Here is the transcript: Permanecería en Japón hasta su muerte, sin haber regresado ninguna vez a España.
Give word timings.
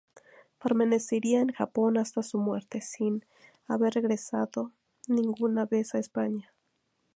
Permanecería 0.57 1.41
en 1.41 1.51
Japón 1.51 1.95
hasta 1.99 2.23
su 2.23 2.39
muerte, 2.39 2.81
sin 2.81 3.23
haber 3.67 3.93
regresado 3.93 4.71
ninguna 5.07 5.67
vez 5.67 5.93
a 5.93 5.99
España. 5.99 6.51